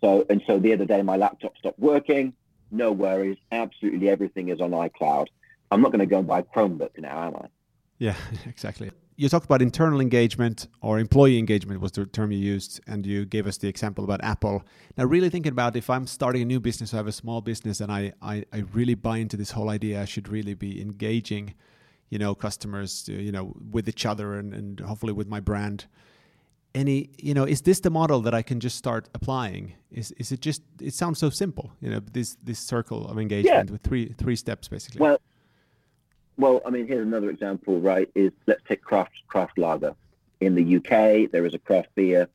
[0.00, 2.32] So and so the other day my laptop stopped working.
[2.70, 5.28] No worries, absolutely everything is on iCloud.
[5.72, 7.46] I'm not going to go and buy a Chromebook now, am I?
[7.98, 8.14] Yeah,
[8.46, 8.90] exactly.
[9.16, 13.24] You talked about internal engagement or employee engagement was the term you used, and you
[13.24, 14.64] gave us the example about Apple.
[14.96, 17.80] Now, really thinking about if I'm starting a new business, I have a small business,
[17.80, 21.54] and I, I, I really buy into this whole idea, I should really be engaging,
[22.10, 25.86] you know, customers, uh, you know, with each other and, and hopefully with my brand.
[26.74, 29.74] Any, you know, is this the model that I can just start applying?
[29.90, 30.62] Is is it just?
[30.80, 33.72] It sounds so simple, you know, this this circle of engagement Yeah.
[33.72, 35.00] with three three steps basically.
[35.02, 35.18] Well,
[36.36, 38.08] well, I mean, here's another example, right?
[38.14, 39.94] Is let's take craft craft lager.
[40.40, 42.28] In the UK, there is a craft beer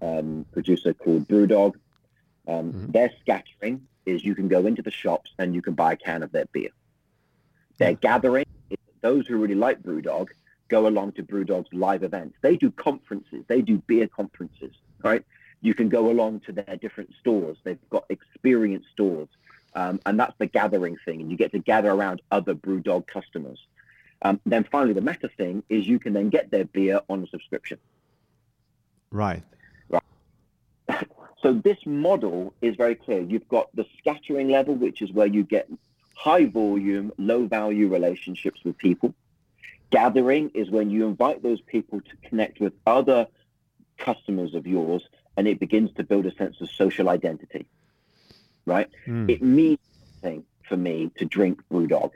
[0.00, 1.74] um, producer called BrewDog.
[2.46, 2.92] Um, Mhm.
[2.92, 6.22] Their scattering is you can go into the shops and you can buy a can
[6.22, 6.70] of their beer.
[7.78, 7.96] Their Yeah.
[8.00, 10.28] gathering is those who really like BrewDog
[10.68, 12.38] go along to BrewDog's live events.
[12.42, 13.44] They do conferences.
[13.48, 15.24] They do beer conferences, right?
[15.60, 17.58] You can go along to their different stores.
[17.64, 19.28] They've got experience stores.
[19.74, 21.20] Um, and that's the gathering thing.
[21.20, 23.58] And you get to gather around other BrewDog customers.
[24.22, 27.26] Um, then finally, the meta thing is you can then get their beer on a
[27.28, 27.78] subscription.
[29.88, 30.02] right.
[31.40, 33.20] So this model is very clear.
[33.20, 35.70] You've got the scattering level, which is where you get
[36.16, 39.14] high volume, low value relationships with people.
[39.90, 43.28] Gathering is when you invite those people to connect with other
[43.98, 47.68] customers of yours, and it begins to build a sense of social identity.
[48.74, 48.88] Right?
[49.06, 49.30] Mm.
[49.34, 49.78] It means
[50.22, 52.10] something for me to drink BrewDog.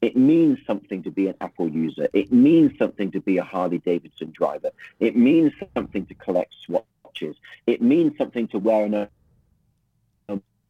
[0.00, 2.06] It means something to be an Apple user.
[2.12, 4.70] It means something to be a Harley Davidson driver.
[5.06, 7.36] It means something to collect swatches.
[7.66, 9.08] It means something to wear an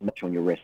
[0.00, 0.62] much on your wrist,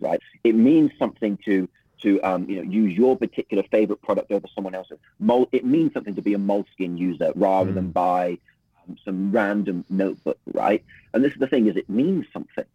[0.00, 0.20] right?
[0.44, 1.68] It means something to
[2.02, 4.98] to um, you know use your particular favorite product over someone else's.
[5.18, 7.92] Mol- it means something to be a Moleskine user rather than Mm.
[7.94, 8.38] buy
[8.86, 10.84] um, some random notebook, right?
[11.14, 12.66] And this is the thing: is it means something.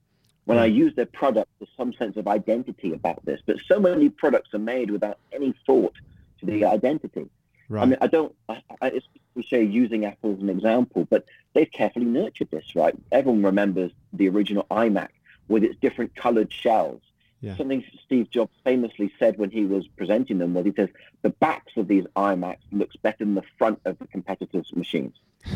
[0.46, 0.76] When I hmm.
[0.76, 3.42] use their product, there's some sense of identity about this.
[3.46, 5.94] But so many products are made without any thought
[6.40, 7.30] to the identity.
[7.70, 7.84] Right.
[7.84, 8.36] I mean, I don't.
[8.50, 12.94] I, I, it's cliche using Apple as an example, but they've carefully nurtured this, right?
[13.14, 15.08] Everyone remembers the original iMac
[15.48, 17.02] with its different colored shells.
[17.40, 17.56] Yeah.
[17.56, 20.90] Something Steve Jobs famously said when he was presenting them was he says
[21.22, 25.16] the backs of these iMacs looks better than the front of the competitors' machines,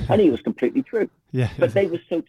[0.09, 1.09] and he was completely true.
[1.31, 1.49] yeah.
[1.59, 2.23] But they were so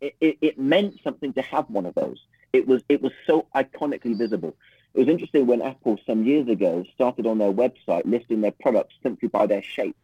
[0.00, 2.18] It, it, it meant something to have one of those.
[2.52, 4.56] It was it was so iconically visible.
[4.94, 8.94] It was interesting when Apple some years ago started on their website listing their products
[9.02, 9.96] simply by their shape.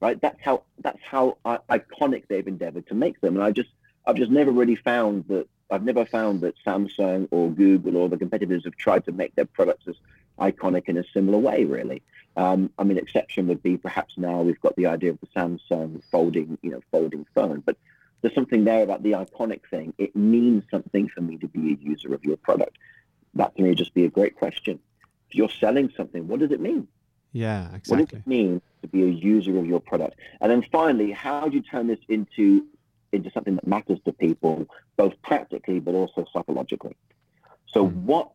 [0.00, 3.70] Right, that's how that's how iconic they've endeavored to make them, and I just
[4.06, 8.16] I've just never really found that I've never found that Samsung or Google or the
[8.16, 9.96] competitors have tried to make their products as
[10.38, 11.64] iconic in a similar way.
[11.64, 12.02] Really,
[12.36, 16.00] um, I mean, exception would be perhaps now we've got the idea of the Samsung
[16.12, 17.76] folding, you know, folding phone, but
[18.20, 19.94] there's something there about the iconic thing.
[19.98, 22.76] It means something for me to be a user of your product.
[23.34, 24.80] That to me would just be a great question.
[25.30, 26.88] If you're selling something, what does it mean?
[27.32, 28.04] yeah, exactly.
[28.04, 30.18] What does it mean to be a user of your product?
[30.40, 32.66] And then finally, how do you turn this into
[33.12, 36.96] into something that matters to people, both practically but also psychologically?
[37.68, 38.06] So Hmm.
[38.06, 38.32] what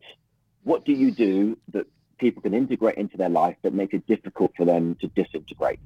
[0.62, 1.86] what do you do that
[2.18, 5.80] people can integrate into their life that makes it difficult for them to disintegrate?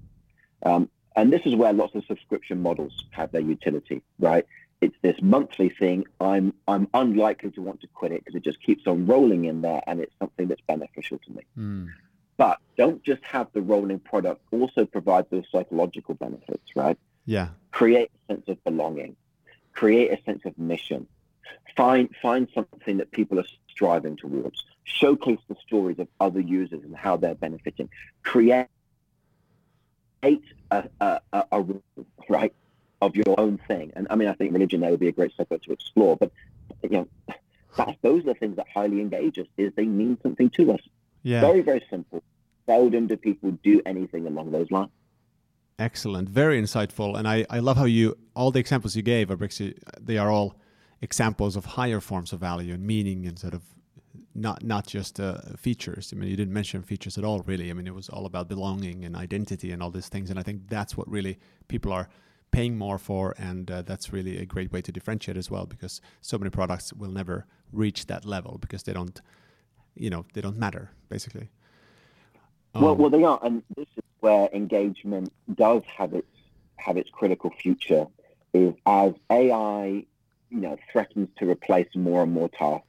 [0.63, 4.47] Um, and this is where lots of subscription models have their utility, right?
[4.81, 6.07] It's this monthly thing.
[6.21, 9.61] I'm I'm unlikely to want to quit it because it just keeps on rolling in
[9.61, 11.43] there, and it's something that's beneficial to me.
[11.59, 11.89] Mm.
[12.37, 14.43] But don't just have the rolling product.
[14.53, 16.97] Also provide those psychological benefits, right?
[17.27, 17.49] Yeah.
[17.73, 19.17] Create a sense of belonging.
[19.73, 21.09] Create a sense of mission.
[21.77, 24.65] Find find something that people are striving towards.
[24.85, 27.91] Showcase the stories of other users and how they're benefiting.
[28.23, 28.69] Create
[30.23, 31.65] a, a, a, a
[32.29, 32.55] right
[33.01, 33.93] of your own thing.
[33.95, 36.17] And I mean, I think religion there would be a great subject to explore.
[36.17, 36.33] But
[36.83, 37.09] you know,
[38.03, 39.47] those are the things that highly engage us.
[39.57, 40.81] Is they mean something to us.
[41.23, 41.41] Yeah.
[41.41, 42.23] Very, very simple.
[42.67, 44.91] Seldom do people do anything along those lines.
[45.79, 46.29] Excellent.
[46.29, 47.17] Very insightful.
[47.19, 50.61] And I, I love how you, all the examples you gave, Abrixi, they are all
[51.01, 53.63] examples of higher forms of value and meaning and sort of
[54.35, 56.13] not not just uh, features.
[56.13, 57.71] I mean, you didn't mention features at all, really.
[57.71, 60.31] I mean, it was all about belonging and identity and all these things.
[60.31, 62.09] And I think that's what really people are
[62.51, 66.01] paying more for, and uh, that's really a great way to differentiate as well, because
[66.21, 69.21] so many products will never reach that level because they don't,
[69.95, 71.51] you know, they don't matter basically.
[72.75, 76.27] Um, well, well, they are, and this is where engagement does have its
[76.77, 78.07] have its critical future.
[78.55, 80.05] Is as AI,
[80.51, 82.88] you know, threatens to replace more and more tasks,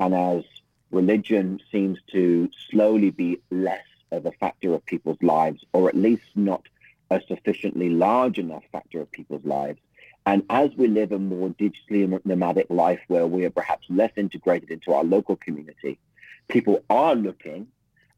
[0.00, 0.44] and as
[0.90, 6.24] religion seems to slowly be less of a factor of people's lives, or at least
[6.34, 6.62] not
[7.10, 9.80] a sufficiently large enough factor of people's lives.
[10.26, 14.70] And as we live a more digitally nomadic life where we are perhaps less integrated
[14.70, 15.98] into our local community,
[16.48, 17.66] people are looking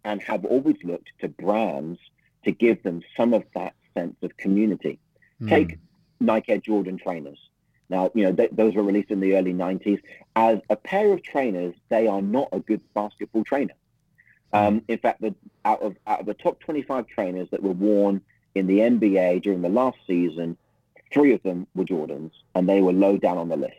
[0.04, 1.98] and have always looked to brands
[2.44, 5.00] to give them some of that sense of community.
[5.42, 5.48] Mm.
[5.48, 5.78] Take
[6.20, 7.38] Nike Air Jordan trainers.
[7.88, 10.00] Now, you know, th- those were released in the early 90s.
[10.34, 13.74] As a pair of trainers, they are not a good basketball trainer.
[14.52, 18.22] Um, in fact, the, out, of, out of the top 25 trainers that were worn
[18.54, 20.56] in the NBA during the last season,
[21.12, 23.74] three of them were Jordans, and they were low down on the list,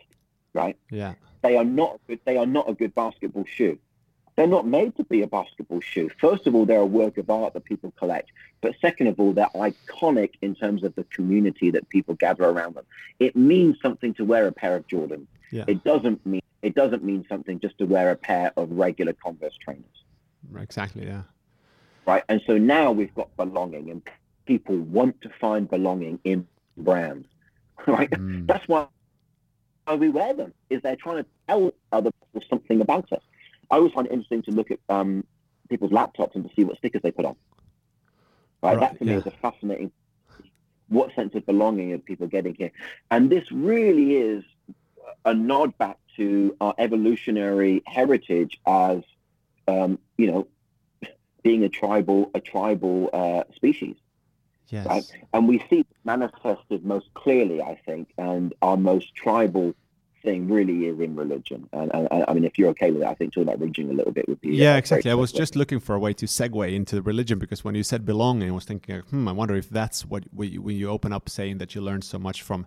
[0.52, 0.76] right?
[0.90, 1.14] Yeah.
[1.42, 2.20] They are not good.
[2.24, 3.78] They are not a good basketball shoe.
[4.38, 6.10] They're not made to be a basketball shoe.
[6.20, 8.30] First of all, they're a work of art that people collect.
[8.60, 12.76] But second of all, they're iconic in terms of the community that people gather around
[12.76, 12.84] them.
[13.18, 15.26] It means something to wear a pair of Jordans.
[15.50, 15.64] Yeah.
[15.66, 19.56] It doesn't mean it doesn't mean something just to wear a pair of regular Converse
[19.56, 20.04] trainers.
[20.56, 21.04] Exactly.
[21.04, 21.22] Yeah.
[22.06, 22.22] Right.
[22.28, 24.02] And so now we've got belonging, and
[24.46, 26.46] people want to find belonging in
[26.76, 27.26] brands.
[27.86, 28.10] Right.
[28.10, 28.46] Mm.
[28.46, 28.86] That's why
[29.96, 30.52] we wear them.
[30.70, 33.22] Is they're trying to tell other people something about us.
[33.70, 35.24] I always find it interesting to look at um,
[35.68, 37.36] people's laptops and to see what stickers they put on.
[38.62, 39.12] Right, right that to yeah.
[39.12, 39.92] me is a fascinating.
[40.88, 42.72] What sense of belonging are people getting here?
[43.10, 44.44] And this really is
[45.24, 49.02] a nod back to our evolutionary heritage as,
[49.66, 50.48] um, you know,
[51.42, 53.96] being a tribal a tribal uh, species.
[54.68, 54.86] Yes.
[54.86, 55.04] Right?
[55.32, 59.74] And we see manifested most clearly, I think, and our most tribal
[60.22, 61.68] thing really is in religion.
[61.72, 63.90] And, and, and, I mean, if you're okay with it, I think talking about religion
[63.90, 64.50] a little bit would be.
[64.50, 65.10] Yeah, uh, exactly.
[65.10, 68.04] I was just looking for a way to segue into religion because when you said
[68.04, 71.12] belonging, I was thinking, hmm, I wonder if that's what when you, when you open
[71.12, 72.66] up saying that you learned so much from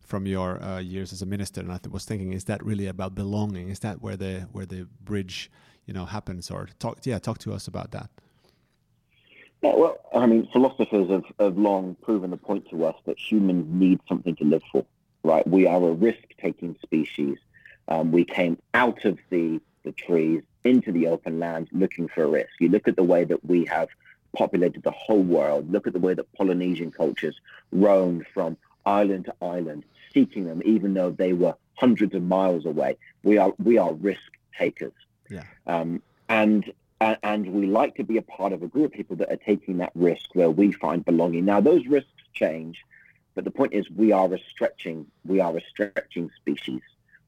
[0.00, 3.14] from your uh, years as a minister, and I was thinking, is that really about
[3.14, 3.68] belonging?
[3.68, 5.50] Is that where the where the bridge,
[5.86, 6.50] you know, happens?
[6.50, 8.10] Or talk, yeah, talk to us about that.
[9.62, 13.66] Yeah, well, I mean, philosophers have, have long proven the point to us that humans
[13.68, 14.84] need something to live for
[15.22, 15.46] right?
[15.46, 17.38] We are a risk-taking species.
[17.88, 22.28] Um, we came out of the, the trees into the open land looking for a
[22.28, 22.50] risk.
[22.60, 23.88] You look at the way that we have
[24.36, 25.70] populated the whole world.
[25.70, 27.40] Look at the way that Polynesian cultures
[27.72, 32.96] roamed from island to island, seeking them, even though they were hundreds of miles away.
[33.22, 34.20] We are we are risk
[34.56, 34.92] takers.
[35.30, 35.44] Yeah.
[35.66, 39.30] Um, and and we like to be a part of a group of people that
[39.30, 41.44] are taking that risk where we find belonging.
[41.44, 42.84] Now those risks change
[43.38, 46.80] but the point is, we are a stretching, we are a stretching species.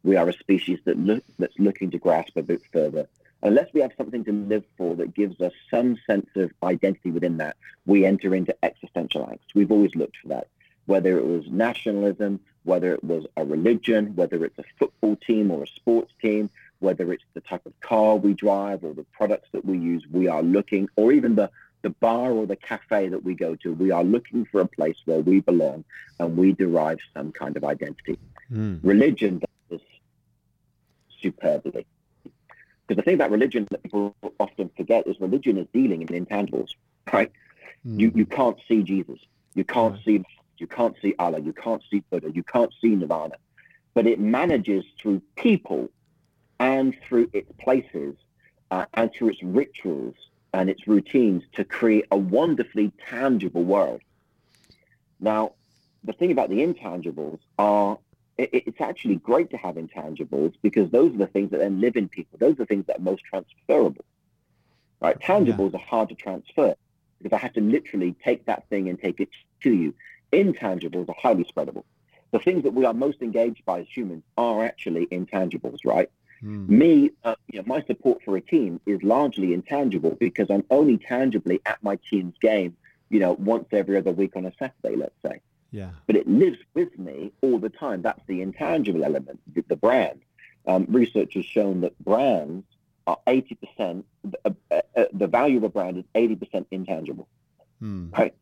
[0.03, 3.07] We are a species that look, that's looking to grasp a bit further.
[3.45, 7.37] Unless we have something to live for that gives us some sense of identity within
[7.37, 9.55] that, we enter into existential angst.
[9.55, 10.49] We've always looked for that,
[10.87, 15.63] whether it was nationalism, whether it was a religion, whether it's a football team or
[15.63, 19.65] a sports team, whether it's the type of car we drive or the products that
[19.65, 23.35] we use, we are looking, or even the the bar or the cafe that we
[23.35, 25.85] go to, we are looking for a place where we belong
[26.19, 28.19] and we derive some kind of identity.
[28.53, 28.81] Mm.
[28.83, 29.89] Religion does this
[31.21, 31.87] superbly.
[32.87, 36.71] Because the thing about religion that people often forget is religion is dealing in intangibles,
[37.13, 37.31] right?
[37.87, 38.01] Mm.
[38.01, 39.19] You, you can't see Jesus.
[39.55, 40.05] You can't right.
[40.05, 40.25] see
[40.59, 41.41] you can't see Allah.
[41.41, 42.31] You can't see Buddha.
[42.31, 43.37] You can't see Nirvana.
[43.95, 45.89] But it manages through people
[46.59, 48.15] and through its places
[48.71, 50.15] uh, and through its rituals
[50.53, 54.01] and its routines to create a wonderfully tangible world.
[55.21, 55.53] Now,
[56.05, 57.99] the thing about the intangibles are
[58.39, 61.97] it, it's actually great to have intangibles because those are the things that then live
[61.97, 62.39] in people.
[62.39, 64.05] Those are the things that are most transferable.
[65.01, 65.19] Right?
[65.19, 65.79] Tangibles yeah.
[65.79, 66.75] are hard to transfer
[67.23, 69.29] because I have to literally take that thing and take it
[69.63, 69.95] to you.
[70.33, 71.85] Intangibles are highly spreadable.
[72.33, 76.11] The things that we are most engaged by as humans are actually intangibles, right?
[76.43, 76.69] Mm.
[76.69, 80.99] Me, uh, you know, my support for a team is largely intangible because I'm only
[80.99, 82.77] tangibly at my team's game,
[83.11, 85.41] you know, once every other week on a Saturday, let's say.
[85.71, 85.91] Yeah.
[86.07, 88.03] But it lives with me all the time.
[88.03, 90.21] That's the intangible element, the, the brand.
[90.67, 92.65] Um, research has shown that brands
[93.07, 94.05] are 80%,
[94.45, 97.29] uh, uh, uh, the value of a brand is 80% intangible,
[97.83, 98.17] mm.
[98.17, 98.35] right?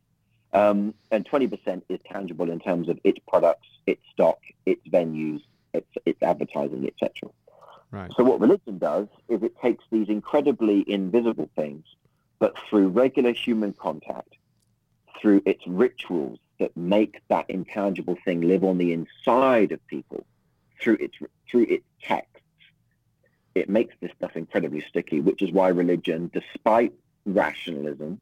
[0.52, 5.42] Um, and 20% is tangible in terms of its products, its stock, its venues,
[5.74, 7.30] its, its advertising, etc.
[7.90, 8.10] Right.
[8.16, 11.84] So what religion does is it takes these incredibly invisible things,
[12.38, 14.34] but through regular human contact,
[15.20, 20.26] through its rituals that make that intangible thing live on the inside of people,
[20.80, 21.16] through its
[21.50, 22.42] through its texts,
[23.54, 25.20] it makes this stuff incredibly sticky.
[25.20, 26.92] Which is why religion, despite
[27.24, 28.20] rationalism,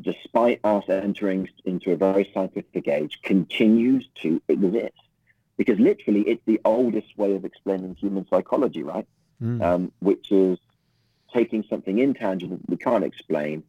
[0.00, 4.92] despite us entering into a very scientific age, continues to exist
[5.60, 9.06] because literally it's the oldest way of explaining human psychology, right?
[9.42, 9.62] Mm.
[9.62, 10.58] Um, which is
[11.34, 13.62] taking something intangible that we can't explain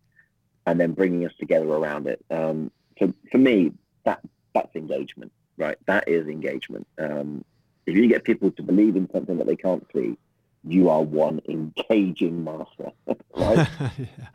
[0.66, 2.24] and then bringing us together around it.
[2.32, 3.74] Um, so for me,
[4.06, 4.22] that
[4.54, 5.78] that's engagement, right?
[5.86, 6.88] That is engagement.
[6.98, 7.44] Um,
[7.86, 10.18] if you get people to believe in something that they can't see,
[10.64, 12.94] you are one engaging master,
[13.36, 13.68] right?
[13.98, 14.28] yeah.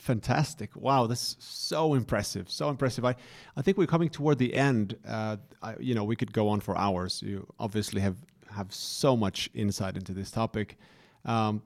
[0.00, 0.74] Fantastic!
[0.74, 2.50] Wow, that's so impressive.
[2.50, 3.04] So impressive.
[3.04, 3.14] I,
[3.54, 4.96] I think we're coming toward the end.
[5.06, 7.22] Uh, I, you know, we could go on for hours.
[7.22, 8.16] You obviously have
[8.50, 10.78] have so much insight into this topic.
[11.26, 11.62] Um,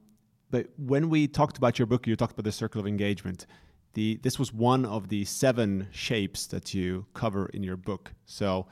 [0.51, 3.47] but when we talked about your book, you talked about the circle of engagement.
[3.93, 8.15] The this was one of the seven shapes that you cover in your book.
[8.27, 8.67] So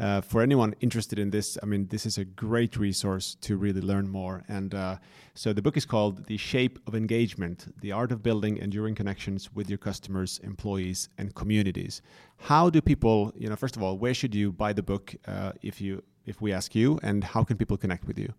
[0.00, 3.80] uh, for anyone interested in this, I mean, this is a great resource to really
[3.80, 4.44] learn more.
[4.48, 4.96] And uh,
[5.34, 9.52] so the book is called The Shape of Engagement The Art of Building Enduring Connections
[9.52, 12.00] with Your Customers, Employees, and Communities.
[12.36, 15.52] How do people, you know, first of all, where should you buy the book uh,
[15.62, 18.32] if, you, if we ask you, and how can people connect with you?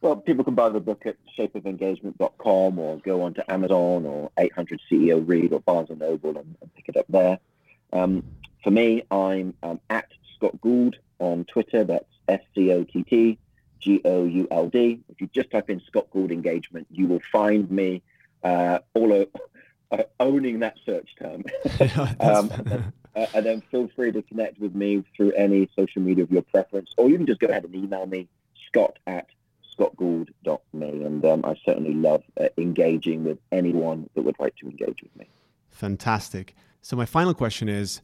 [0.00, 4.80] Well, people can buy the book at shapeofengagement.com or go on to Amazon or 800
[4.88, 7.38] CEO Read or Barnes & Noble and, and pick it up there.
[7.92, 8.22] Um,
[8.64, 11.84] for me, I'm um, at Scott Gould on Twitter.
[11.84, 13.38] That's S-C-O-T-T
[13.84, 15.00] G-O-U-L-D.
[15.10, 18.02] If you just type in Scott Gould Engagement, you will find me
[18.42, 19.26] uh, all
[19.92, 21.44] uh, owning that search term.
[22.20, 26.00] um, and, then, uh, and, then, feel free to connect with me through any social
[26.00, 28.26] media of your preference, or you can just go ahead and email me,
[28.66, 29.26] scott at
[29.78, 31.04] scottgould.me.
[31.04, 35.14] And um, I certainly love uh, engaging with anyone that would like to engage with
[35.16, 35.28] me.
[35.68, 36.54] Fantastic.
[36.80, 38.00] So my final question is,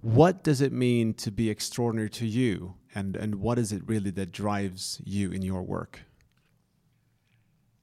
[0.00, 2.74] what does it mean to be extraordinary to you?
[2.94, 6.02] And and what is it really that drives you in your work?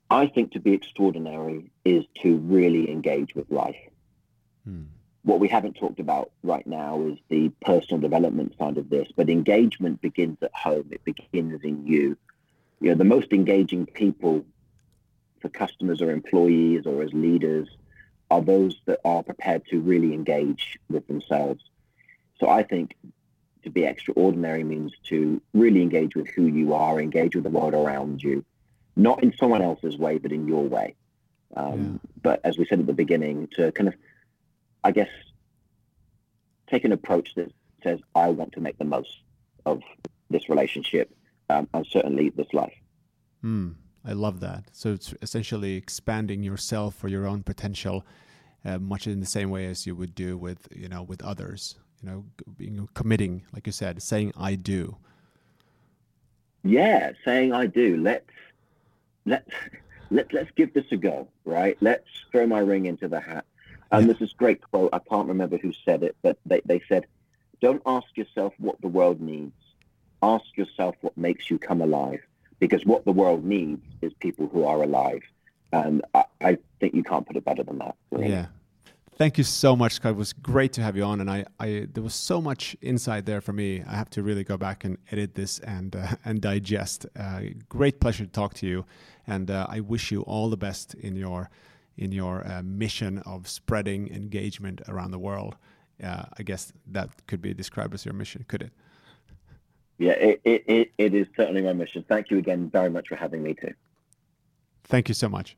[0.10, 3.76] I think to be extraordinary is to really engage with life.
[4.64, 4.86] Hmm.
[5.22, 9.30] what we haven't talked about right now is the personal development side of this but
[9.30, 10.88] engagement begins at home.
[10.92, 12.18] It begins in you.
[12.80, 14.46] You know the most engaging people
[15.42, 17.68] for customers or employees or as leaders
[18.32, 21.64] are those that are prepared to really engage with themselves
[22.40, 22.96] so I think
[23.64, 27.74] to be extraordinary means to really engage with who you are, engage with the world
[27.74, 28.46] around you,
[28.96, 30.96] not in someone else's way, but in your way.
[31.56, 32.12] Um, yeah.
[32.22, 33.96] But as we said at the beginning, to kind of,
[34.84, 35.10] I guess,
[36.68, 37.52] take an approach that
[37.84, 39.22] says, I want to make the most
[39.66, 39.82] of
[40.30, 41.12] this relationship
[41.50, 42.74] um, and certainly this life.
[43.44, 44.66] Mm, I love that.
[44.74, 48.06] So it's essentially expanding yourself for your own potential,
[48.64, 51.76] uh, much in the same way as you would do with you know with others
[52.06, 52.26] you know,
[52.58, 54.98] being committing, like you said, saying I do.
[56.64, 57.98] Yeah, saying I do.
[57.98, 58.30] Let's
[59.26, 59.50] let's
[60.12, 61.78] let let's give this a go, right?
[61.82, 63.46] Let's throw my ring into the hat.
[63.92, 64.08] And yeah.
[64.08, 64.90] there's this great quote.
[64.94, 67.08] I can't remember who said it, but they, they said,
[67.62, 69.54] "Don't ask yourself what the world needs.
[70.22, 72.22] Ask yourself what makes you come alive.
[72.60, 75.22] Because what the world needs is people who are alive."
[75.74, 77.96] And I, I think you can't put it better than that.
[78.12, 78.30] Really.
[78.30, 78.48] Yeah,
[79.18, 80.12] Thank you so much, Scott.
[80.12, 83.26] It was great to have you on, and I, I there was so much insight
[83.26, 83.82] there for me.
[83.88, 87.06] I have to really go back and edit this and uh, and digest.
[87.18, 88.86] Uh, great pleasure to talk to you,
[89.26, 91.50] and uh, I wish you all the best in your
[91.98, 95.56] in your uh, mission of spreading engagement around the world.
[96.04, 98.74] Uh, I guess that could be described as your mission, could it?
[99.98, 102.04] Yeah, it, it, it is certainly my mission.
[102.10, 103.74] Thank you again very much for having me too.
[104.84, 105.56] Thank you so much.